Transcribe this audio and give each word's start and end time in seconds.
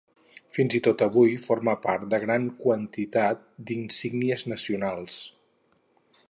Fins 0.57 0.75
i 0.77 0.79
tot 0.85 1.01
avui 1.07 1.35
forma 1.43 1.75
part 1.83 2.07
de 2.13 2.21
gran 2.23 2.47
quantitat 2.63 3.45
d'insígnies 3.69 4.47
nacionals. 4.55 5.21